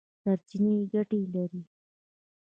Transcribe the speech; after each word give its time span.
سرچینې 0.21 0.73
ګټې 0.93 1.21
لري. 1.33 1.61